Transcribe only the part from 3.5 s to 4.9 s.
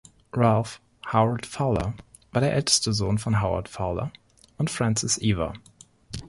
Fowler und